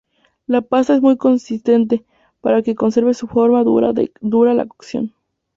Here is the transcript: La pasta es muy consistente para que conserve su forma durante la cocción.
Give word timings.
La 0.47 0.61
pasta 0.61 0.95
es 0.95 1.01
muy 1.03 1.15
consistente 1.15 2.03
para 2.39 2.63
que 2.63 2.73
conserve 2.73 3.13
su 3.13 3.27
forma 3.27 3.63
durante 3.63 4.11
la 4.19 4.65
cocción. 4.65 5.13